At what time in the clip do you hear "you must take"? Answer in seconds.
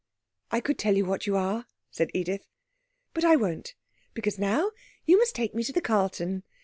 5.05-5.53